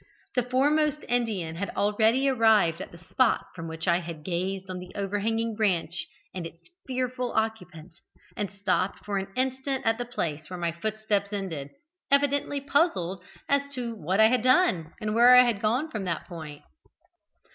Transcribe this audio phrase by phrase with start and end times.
[0.33, 4.79] The foremost Indian had already arrived at the spot from which I had gazed at
[4.79, 7.93] the overhanging branch and its fearful occupant,
[8.35, 11.69] and stopped for an instant at the place where my footsteps ended,
[12.09, 16.27] evidently puzzled as to what I had done, and where I had gone from that
[16.27, 16.63] point.